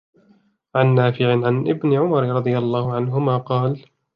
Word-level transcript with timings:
عَنْ 0.75 0.95
نَافِعٍ 0.95 1.31
عَنْ 1.47 1.69
ابْنِ 1.69 1.93
عُمَرَ 1.93 2.23
رَضِيَ 2.23 2.57
اللَّهُ 2.57 2.93
عَنْهُمَا 2.95 3.37
قَالَ 3.37 3.85